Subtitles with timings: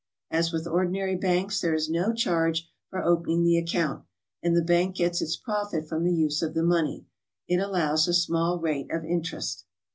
[0.31, 4.03] As with ordinary banks there is no charge for opening the account,
[4.41, 7.05] and the bank gets its profit from the use of the money;
[7.47, 9.65] it allows a small rate of interest.